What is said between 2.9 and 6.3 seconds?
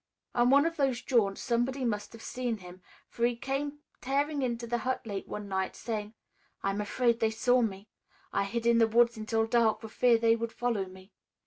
for he came tearing into the hut late one night saying,